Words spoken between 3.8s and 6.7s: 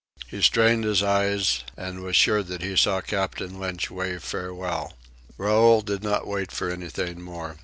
wave farewell. Raoul did not wait